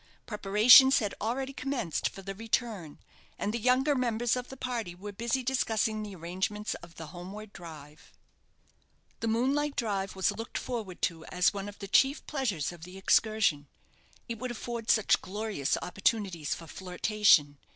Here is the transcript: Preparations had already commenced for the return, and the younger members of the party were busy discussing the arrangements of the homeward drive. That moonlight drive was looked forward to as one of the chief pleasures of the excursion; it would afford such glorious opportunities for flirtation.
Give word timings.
Preparations 0.25 0.97
had 0.97 1.13
already 1.21 1.53
commenced 1.53 2.09
for 2.09 2.23
the 2.23 2.33
return, 2.33 2.97
and 3.37 3.53
the 3.53 3.59
younger 3.59 3.93
members 3.93 4.35
of 4.35 4.47
the 4.49 4.57
party 4.57 4.95
were 4.95 5.11
busy 5.11 5.43
discussing 5.43 6.01
the 6.01 6.15
arrangements 6.15 6.73
of 6.81 6.95
the 6.95 7.05
homeward 7.13 7.53
drive. 7.53 8.11
That 9.19 9.27
moonlight 9.27 9.75
drive 9.75 10.15
was 10.15 10.31
looked 10.31 10.57
forward 10.57 11.03
to 11.03 11.23
as 11.25 11.53
one 11.53 11.69
of 11.69 11.77
the 11.77 11.87
chief 11.87 12.25
pleasures 12.25 12.71
of 12.71 12.83
the 12.83 12.97
excursion; 12.97 13.67
it 14.27 14.39
would 14.39 14.49
afford 14.49 14.89
such 14.89 15.21
glorious 15.21 15.77
opportunities 15.83 16.55
for 16.55 16.65
flirtation. 16.65 17.59